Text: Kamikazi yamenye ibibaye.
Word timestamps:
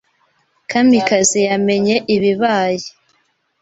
Kamikazi 0.69 1.39
yamenye 1.47 1.95
ibibaye. 2.15 2.87